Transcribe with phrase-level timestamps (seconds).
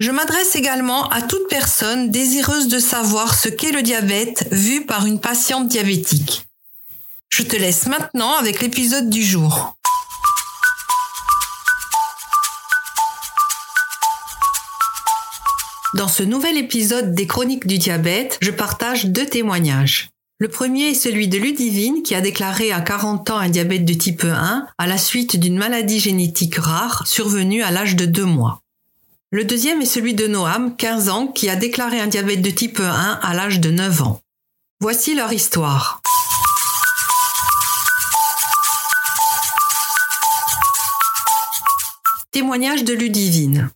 [0.00, 5.06] Je m'adresse également à toute personne désireuse de savoir ce qu'est le diabète vu par
[5.06, 6.46] une patiente diabétique.
[7.28, 9.76] Je te laisse maintenant avec l'épisode du jour.
[15.94, 20.08] Dans ce nouvel épisode des Chroniques du diabète, je partage deux témoignages.
[20.40, 23.94] Le premier est celui de Ludivine qui a déclaré à 40 ans un diabète de
[23.94, 28.63] type 1 à la suite d'une maladie génétique rare survenue à l'âge de 2 mois.
[29.34, 32.78] Le deuxième est celui de Noam, 15 ans, qui a déclaré un diabète de type
[32.78, 34.20] 1 à l'âge de 9 ans.
[34.78, 36.00] Voici leur histoire.
[42.30, 43.70] Témoignage de Ludivine.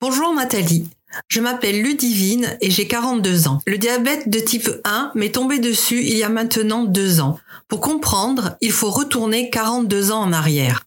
[0.00, 0.88] Bonjour Nathalie.
[1.28, 3.60] Je m'appelle Ludivine et j'ai 42 ans.
[3.66, 7.38] Le diabète de type 1 m'est tombé dessus il y a maintenant deux ans.
[7.68, 10.86] Pour comprendre, il faut retourner 42 ans en arrière.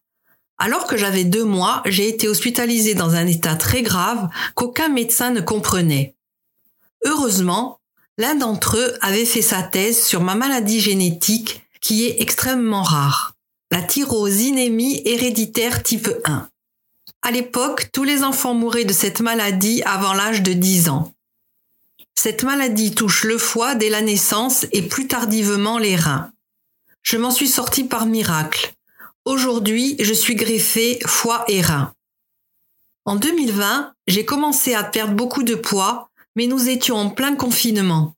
[0.58, 5.32] Alors que j'avais deux mois, j'ai été hospitalisée dans un état très grave qu'aucun médecin
[5.32, 6.16] ne comprenait.
[7.06, 7.80] Heureusement,
[8.18, 13.36] l'un d'entre eux avait fait sa thèse sur ma maladie génétique qui est extrêmement rare,
[13.72, 16.50] la tyrosinémie héréditaire type 1.
[17.22, 21.14] À l'époque, tous les enfants mouraient de cette maladie avant l'âge de 10 ans.
[22.16, 26.32] Cette maladie touche le foie dès la naissance et plus tardivement les reins.
[27.04, 28.74] Je m'en suis sortie par miracle.
[29.28, 31.92] Aujourd'hui, je suis greffée foie et reins.
[33.04, 38.16] En 2020, j'ai commencé à perdre beaucoup de poids, mais nous étions en plein confinement.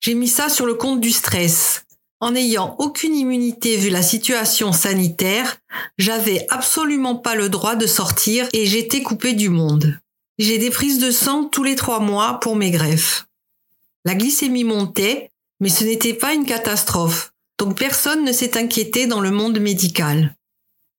[0.00, 1.84] J'ai mis ça sur le compte du stress.
[2.18, 5.58] En n'ayant aucune immunité vu la situation sanitaire,
[5.98, 10.00] j'avais absolument pas le droit de sortir et j'étais coupée du monde.
[10.38, 13.28] J'ai des prises de sang tous les trois mois pour mes greffes.
[14.04, 15.30] La glycémie montait,
[15.60, 20.34] mais ce n'était pas une catastrophe, donc personne ne s'est inquiété dans le monde médical.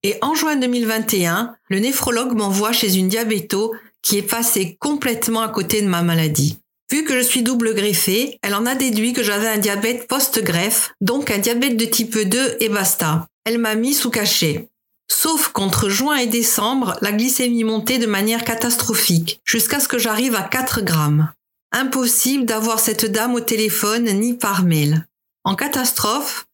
[0.04, 5.50] Et en juin 2021, le néphrologue m'envoie chez une diabéto qui est passée complètement à
[5.50, 6.60] côté de ma maladie.
[6.92, 10.94] Vu que je suis double greffée, elle en a déduit que j'avais un diabète post-greffe,
[11.02, 13.28] donc un diabète de type 2 et basta.
[13.44, 14.68] Elle m'a mis sous cachet.
[15.12, 20.36] Sauf qu'entre juin et décembre, la glycémie montait de manière catastrophique, jusqu'à ce que j'arrive
[20.36, 21.32] à 4 grammes.
[21.72, 25.06] Impossible d'avoir cette dame au téléphone ni par mail.
[25.45, 26.47] En catastrophe,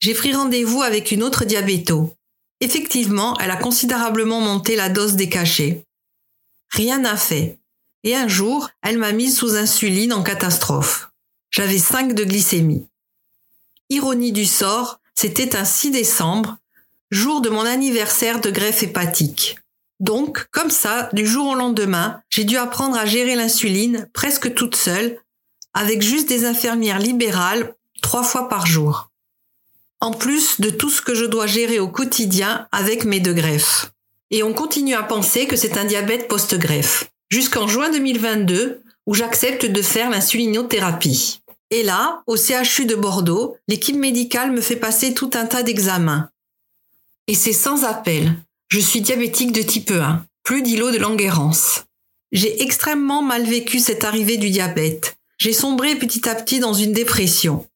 [0.00, 2.14] j'ai pris rendez-vous avec une autre diabéto.
[2.60, 5.84] Effectivement, elle a considérablement monté la dose des cachets.
[6.70, 7.58] Rien n'a fait
[8.04, 11.10] et un jour, elle m'a mise sous insuline en catastrophe.
[11.50, 12.86] J'avais 5 de glycémie.
[13.90, 16.56] Ironie du sort, c'était un 6 décembre,
[17.10, 19.58] jour de mon anniversaire de greffe hépatique.
[20.00, 24.76] Donc, comme ça, du jour au lendemain, j'ai dû apprendre à gérer l'insuline presque toute
[24.76, 25.18] seule,
[25.74, 27.74] avec juste des infirmières libérales
[28.08, 29.10] trois fois par jour.
[30.00, 33.92] En plus de tout ce que je dois gérer au quotidien avec mes deux greffes.
[34.30, 39.66] Et on continue à penser que c'est un diabète post-greffe jusqu'en juin 2022 où j'accepte
[39.66, 41.42] de faire l'insulinothérapie.
[41.70, 46.30] Et là, au CHU de Bordeaux, l'équipe médicale me fait passer tout un tas d'examens.
[47.26, 48.32] Et c'est sans appel.
[48.68, 51.84] Je suis diabétique de type 1, plus d'îlot de Languerrance.
[52.32, 55.18] J'ai extrêmement mal vécu cette arrivée du diabète.
[55.36, 57.66] J'ai sombré petit à petit dans une dépression.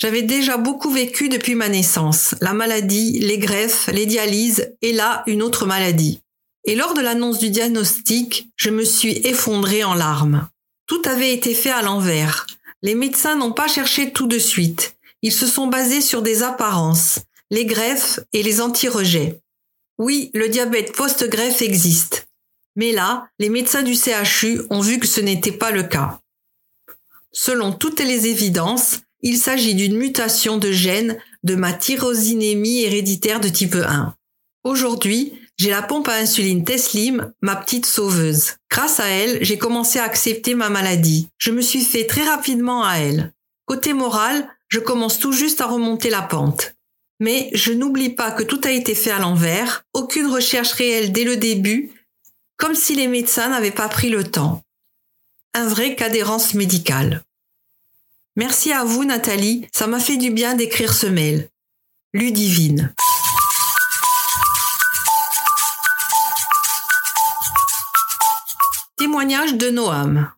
[0.00, 5.24] J'avais déjà beaucoup vécu depuis ma naissance, la maladie, les greffes, les dialyses et là
[5.26, 6.20] une autre maladie.
[6.64, 10.48] Et lors de l'annonce du diagnostic, je me suis effondrée en larmes.
[10.86, 12.46] Tout avait été fait à l'envers.
[12.82, 14.94] Les médecins n'ont pas cherché tout de suite.
[15.22, 17.18] Ils se sont basés sur des apparences,
[17.50, 19.40] les greffes et les anti-rejets.
[19.98, 22.28] Oui, le diabète post-greffe existe.
[22.76, 26.20] Mais là, les médecins du CHU ont vu que ce n'était pas le cas.
[27.32, 33.48] Selon toutes les évidences, il s'agit d'une mutation de gène de ma tyrosinémie héréditaire de
[33.48, 34.14] type 1.
[34.64, 38.54] Aujourd'hui, j'ai la pompe à insuline Teslim, ma petite sauveuse.
[38.70, 41.30] Grâce à elle, j'ai commencé à accepter ma maladie.
[41.36, 43.32] Je me suis fait très rapidement à elle.
[43.64, 46.74] Côté moral, je commence tout juste à remonter la pente.
[47.20, 51.24] Mais je n'oublie pas que tout a été fait à l'envers, aucune recherche réelle dès
[51.24, 51.90] le début,
[52.56, 54.62] comme si les médecins n'avaient pas pris le temps.
[55.54, 57.22] Un vrai cadérance médicale.
[58.38, 61.48] Merci à vous Nathalie, ça m'a fait du bien d'écrire ce mail.
[62.12, 62.94] Ludivine.
[68.96, 70.30] Témoignage de Noam.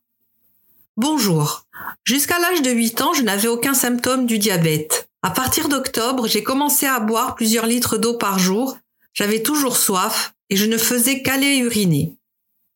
[0.96, 1.66] Bonjour.
[2.04, 5.10] Jusqu'à l'âge de 8 ans, je n'avais aucun symptôme du diabète.
[5.20, 8.78] À partir d'octobre, j'ai commencé à boire plusieurs litres d'eau par jour.
[9.12, 12.14] J'avais toujours soif et je ne faisais qu'aller uriner.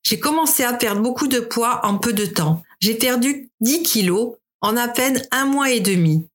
[0.03, 2.62] J'ai commencé à perdre beaucoup de poids en peu de temps.
[2.81, 6.26] J'ai perdu 10 kilos en à peine un mois et demi.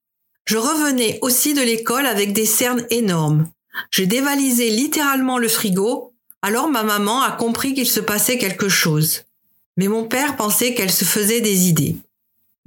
[0.46, 3.50] Je revenais aussi de l'école avec des cernes énormes.
[3.90, 9.24] Je dévalisais littéralement le frigo, alors ma maman a compris qu'il se passait quelque chose.
[9.78, 11.98] Mais mon père pensait qu'elle se faisait des idées.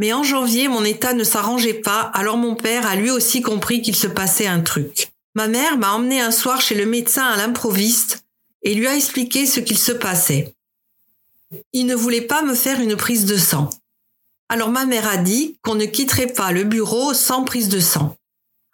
[0.00, 3.82] Mais en janvier, mon état ne s'arrangeait pas, alors mon père a lui aussi compris
[3.82, 5.12] qu'il se passait un truc.
[5.36, 8.24] Ma mère m'a emmené un soir chez le médecin à l'improviste
[8.64, 10.54] et lui a expliqué ce qu'il se passait.
[11.72, 13.70] Il ne voulait pas me faire une prise de sang.
[14.52, 18.18] Alors ma mère a dit qu'on ne quitterait pas le bureau sans prise de sang.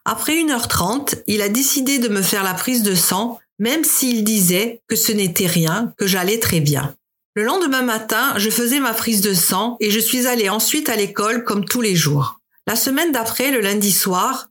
[0.05, 4.81] Après 1h30, il a décidé de me faire la prise de sang, même s'il disait
[4.89, 6.97] que ce n'était rien, que j'allais très bien.
[7.37, 10.97] Le lendemain matin, je faisais ma prise de sang et je suis allée ensuite à
[10.97, 12.41] l'école comme tous les jours.
[12.67, 14.49] La semaine d'après, le lundi soir,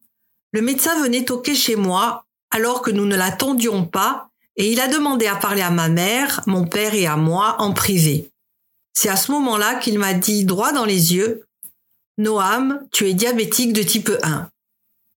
[0.53, 4.87] le médecin venait toquer chez moi alors que nous ne l'attendions pas et il a
[4.87, 8.31] demandé à parler à ma mère, mon père et à moi en privé.
[8.99, 11.45] C'est à ce moment-là qu'il m'a dit droit dans les yeux,
[12.17, 14.49] Noam, tu es diabétique de type 1.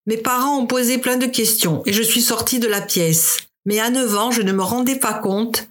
[0.05, 3.37] Mes parents ont posé plein de questions et je suis sortie de la pièce.
[3.65, 5.69] Mais à 9 ans, je ne me rendais pas compte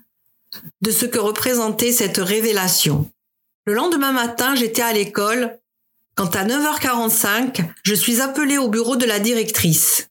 [0.80, 3.10] de ce que représentait cette révélation.
[3.66, 5.58] Le lendemain matin, j'étais à l'école.
[6.14, 10.08] Quand à 9h45, je suis appelée au bureau de la directrice.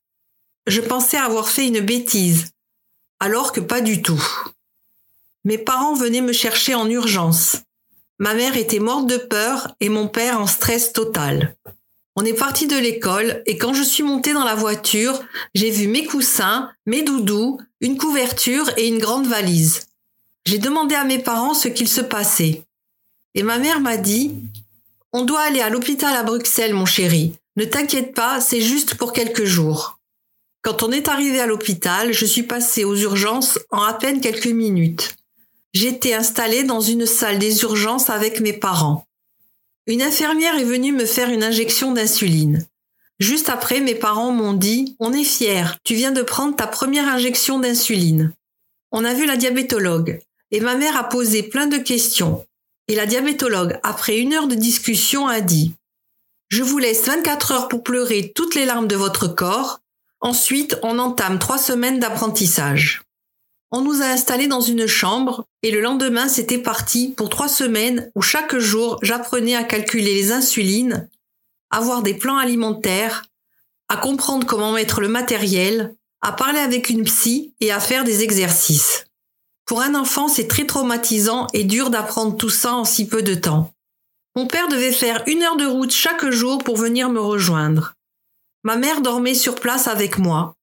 [0.68, 2.52] Je pensais avoir fait une bêtise,
[3.20, 4.24] alors que pas du tout.
[5.46, 7.64] Mes parents venaient me chercher en urgence.
[8.20, 11.56] Ma mère était morte de peur et mon père en stress total.
[12.16, 15.20] On est parti de l'école et quand je suis montée dans la voiture,
[15.54, 19.88] j'ai vu mes coussins, mes doudous, une couverture et une grande valise.
[20.46, 22.64] J'ai demandé à mes parents ce qu'il se passait.
[23.36, 24.34] Et ma mère m'a dit
[25.14, 27.36] On doit aller à l'hôpital à Bruxelles, mon chéri.
[27.56, 30.00] Ne t'inquiète pas, c'est juste pour quelques jours.
[30.64, 34.48] Quand on est arrivé à l'hôpital, je suis passée aux urgences en à peine quelques
[34.48, 35.16] minutes.
[35.80, 39.06] J'étais installée dans une salle des urgences avec mes parents.
[39.86, 42.66] Une infirmière est venue me faire une injection d'insuline.
[43.20, 47.08] Juste après, mes parents m'ont dit On est fiers, tu viens de prendre ta première
[47.08, 48.34] injection d'insuline.
[48.92, 50.20] On a vu la diabétologue.
[50.50, 52.44] Et ma mère a posé plein de questions.
[52.88, 55.74] Et la diabétologue, après une heure de discussion, a dit
[56.50, 59.80] Je vous laisse 24 heures pour pleurer toutes les larmes de votre corps.
[60.22, 63.04] Ensuite, on entame trois semaines d'apprentissage.
[63.72, 68.10] On nous a installés dans une chambre et le lendemain, c'était parti pour trois semaines
[68.16, 71.10] où chaque jour, j'apprenais à calculer les insulines,
[71.70, 73.26] à voir des plans alimentaires,
[73.90, 78.24] à comprendre comment mettre le matériel, à parler avec une psy et à faire des
[78.24, 79.06] exercices.
[79.66, 83.36] Pour un enfant, c'est très traumatisant et dur d'apprendre tout ça en si peu de
[83.36, 83.74] temps.
[84.38, 87.96] Mon père devait faire une heure de route chaque jour pour venir me rejoindre.
[88.64, 90.54] Ma mère dormait sur place avec moi.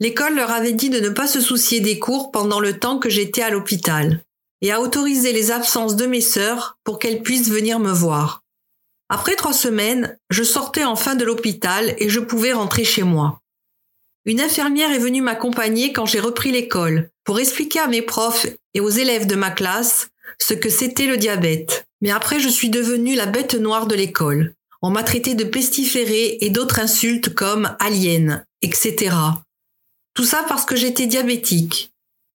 [0.00, 3.08] L'école leur avait dit de ne pas se soucier des cours pendant le temps que
[3.08, 4.22] j'étais à l'hôpital
[4.60, 8.42] et a autorisé les absences de mes sœurs pour qu'elles puissent venir me voir.
[9.08, 13.40] Après trois semaines, je sortais enfin de l'hôpital et je pouvais rentrer chez moi.
[14.26, 18.80] Une infirmière est venue m'accompagner quand j'ai repris l'école pour expliquer à mes profs et
[18.80, 21.86] aux élèves de ma classe ce que c'était le diabète.
[22.02, 24.54] Mais après, je suis devenue la bête noire de l'école.
[24.82, 29.16] On m'a traité de pestiféré et d'autres insultes comme alien, etc.
[30.18, 31.92] Tout ça parce que j'étais diabétique.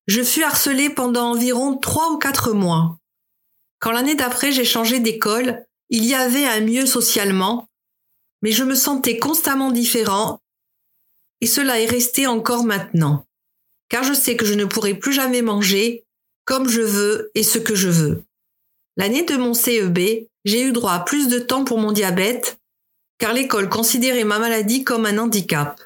[0.08, 2.98] Je fus harcelée pendant environ trois ou quatre mois.
[3.80, 7.68] Quand l'année d'après j'ai changé d'école, il y avait un mieux socialement,
[8.42, 10.40] mais je me sentais constamment différent
[11.42, 13.26] et cela est resté encore maintenant.
[13.90, 16.06] Car je sais que je ne pourrai plus jamais manger
[16.46, 18.24] comme je veux et ce que je veux.
[18.96, 22.60] L'année de mon CEB, j'ai eu droit à plus de temps pour mon diabète,
[23.18, 25.82] car l'école considérait ma maladie comme un handicap.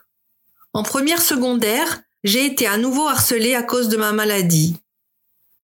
[0.78, 4.76] En première secondaire, j'ai été à nouveau harcelée à cause de ma maladie.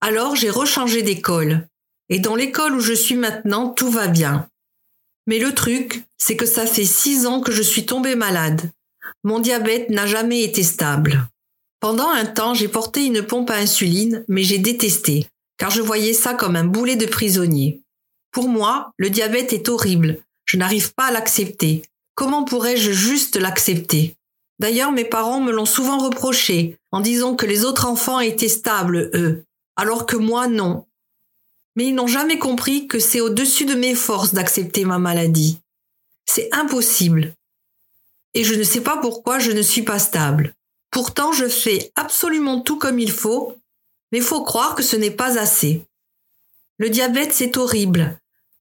[0.02, 1.66] Alors j'ai rechangé d'école.
[2.10, 4.50] Et dans l'école où je suis maintenant, tout va bien.
[5.26, 8.70] Mais le truc, c'est que ça fait six ans que je suis tombée malade.
[9.24, 11.26] Mon diabète n'a jamais été stable.
[11.80, 16.12] Pendant un temps, j'ai porté une pompe à insuline, mais j'ai détesté, car je voyais
[16.12, 17.82] ça comme un boulet de prisonnier.
[18.32, 20.20] Pour moi, le diabète est horrible.
[20.44, 21.84] Je n'arrive pas à l'accepter.
[22.14, 24.17] Comment pourrais-je juste l'accepter?
[24.60, 29.12] D'ailleurs, mes parents me l'ont souvent reproché, en disant que les autres enfants étaient stables,
[29.14, 29.44] eux,
[29.76, 30.86] alors que moi, non.
[31.76, 35.60] Mais ils n'ont jamais compris que c'est au-dessus de mes forces d'accepter ma maladie.
[36.26, 37.34] C'est impossible.
[38.34, 40.56] Et je ne sais pas pourquoi je ne suis pas stable.
[40.90, 43.56] Pourtant, je fais absolument tout comme il faut,
[44.12, 45.86] mais faut croire que ce n'est pas assez.
[46.78, 48.20] Le diabète, c'est horrible,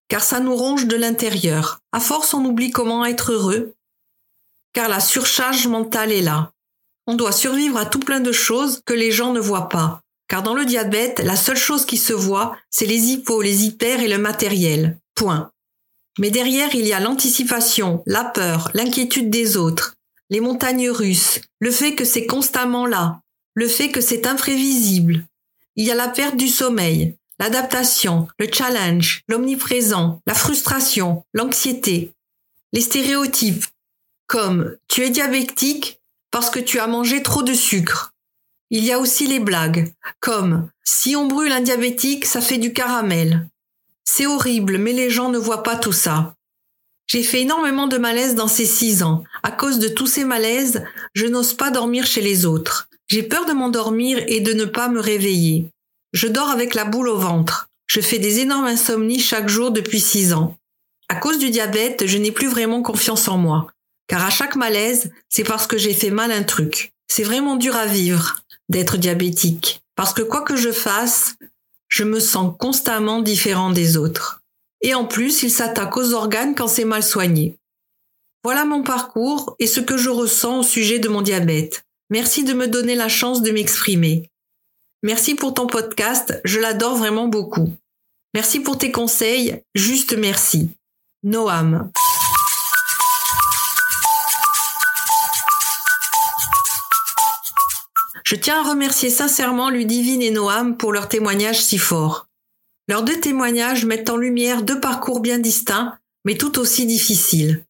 [0.08, 1.80] car ça nous ronge de l'intérieur.
[1.92, 3.74] À force, on oublie comment être heureux,
[4.76, 6.52] car la surcharge mentale est là.
[7.06, 10.42] On doit survivre à tout plein de choses que les gens ne voient pas, car
[10.42, 14.08] dans le diabète, la seule chose qui se voit, c'est les hypos, les hyper et
[14.08, 14.98] le matériel.
[15.14, 15.50] Point.
[16.18, 19.94] Mais derrière, il y a l'anticipation, la peur, l'inquiétude des autres,
[20.28, 23.22] les montagnes russes, le fait que c'est constamment là,
[23.54, 25.24] le fait que c'est imprévisible.
[25.76, 32.12] Il y a la perte du sommeil, l'adaptation, le challenge, l'omniprésent, la frustration, l'anxiété,
[32.74, 33.64] les stéréotypes,
[34.26, 38.12] comme tu es diabétique parce que tu as mangé trop de sucre.
[38.70, 42.72] Il y a aussi les blagues, comme si on brûle un diabétique, ça fait du
[42.72, 43.48] caramel.
[44.04, 46.34] C'est horrible, mais les gens ne voient pas tout ça.
[47.06, 49.22] J'ai fait énormément de malaise dans ces six ans.
[49.44, 50.82] À cause de tous ces malaises,
[51.14, 52.88] je n'ose pas dormir chez les autres.
[53.08, 55.68] J'ai peur de m'endormir et de ne pas me réveiller.
[56.12, 57.68] Je dors avec la boule au ventre.
[57.86, 60.56] Je fais des énormes insomnies chaque jour depuis six ans.
[61.08, 63.68] À cause du diabète, je n'ai plus vraiment confiance en moi.
[64.08, 66.92] Car à chaque malaise, c'est parce que j'ai fait mal un truc.
[67.08, 68.36] C'est vraiment dur à vivre
[68.68, 69.80] d'être diabétique.
[69.94, 71.36] Parce que quoi que je fasse,
[71.88, 74.42] je me sens constamment différent des autres.
[74.82, 77.56] Et en plus, il s'attaque aux organes quand c'est mal soigné.
[78.44, 81.84] Voilà mon parcours et ce que je ressens au sujet de mon diabète.
[82.10, 84.30] Merci de me donner la chance de m'exprimer.
[85.02, 87.72] Merci pour ton podcast, je l'adore vraiment beaucoup.
[88.34, 90.70] Merci pour tes conseils, juste merci.
[91.22, 91.90] Noam.
[98.36, 102.28] Je tiens à remercier sincèrement Ludivine et Noam pour leur témoignage si fort.
[102.86, 107.64] Leurs deux témoignages mettent en lumière deux parcours bien distincts, mais tout aussi difficiles.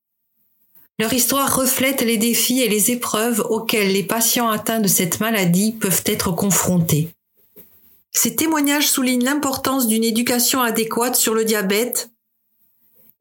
[0.99, 5.71] Leur histoire reflète les défis et les épreuves auxquels les patients atteints de cette maladie
[5.71, 7.11] peuvent être confrontés.
[8.11, 12.11] Ces témoignages soulignent l'importance d'une éducation adéquate sur le diabète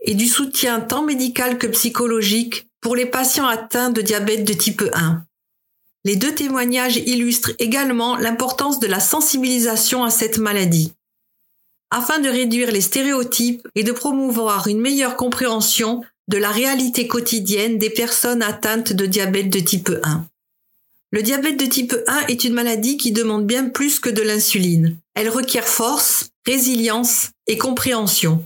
[0.02, 4.84] et du soutien tant médical que psychologique pour les patients atteints de diabète de type
[4.96, 5.24] 1.
[6.06, 10.94] Les deux témoignages illustrent également l'importance de la sensibilisation à cette maladie.
[11.90, 17.80] Afin de réduire les stéréotypes et de promouvoir une meilleure compréhension de la réalité quotidienne
[17.80, 20.28] des personnes atteintes de diabète de type 1.
[21.12, 24.98] Le diabète de type 1 est une maladie qui demande bien plus que de l'insuline.
[25.16, 28.46] Elle requiert force, résilience et compréhension.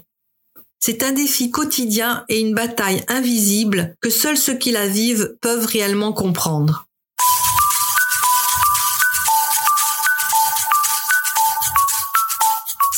[0.79, 5.65] C'est un défi quotidien et une bataille invisible que seuls ceux qui la vivent peuvent
[5.65, 6.88] réellement comprendre.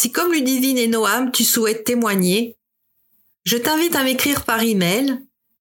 [0.01, 2.57] Si comme Ludivine et Noam, tu souhaites témoigner,
[3.43, 5.19] je t'invite à m'écrire par email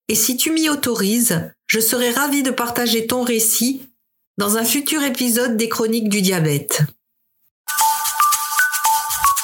[0.09, 3.83] et si tu m'y autorises, je serai ravie de partager ton récit
[4.39, 6.81] dans un futur épisode des Chroniques du diabète.